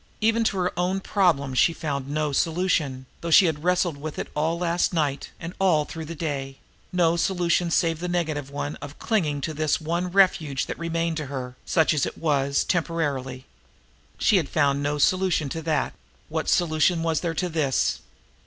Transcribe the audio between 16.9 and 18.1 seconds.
was there to this!